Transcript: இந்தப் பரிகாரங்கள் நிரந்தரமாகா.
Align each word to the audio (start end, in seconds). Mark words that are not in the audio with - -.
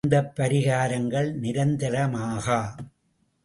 இந்தப் 0.03 0.31
பரிகாரங்கள் 0.35 1.29
நிரந்தரமாகா. 1.41 2.59